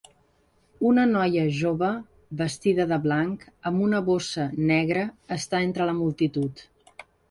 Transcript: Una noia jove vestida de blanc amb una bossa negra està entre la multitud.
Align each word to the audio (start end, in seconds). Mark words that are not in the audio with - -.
Una 0.91 1.03
noia 1.11 1.43
jove 1.57 1.91
vestida 2.41 2.89
de 2.93 2.99
blanc 3.05 3.47
amb 3.73 3.87
una 3.91 4.03
bossa 4.11 4.51
negra 4.75 5.09
està 5.41 5.65
entre 5.71 5.93
la 5.93 6.01
multitud. 6.05 6.71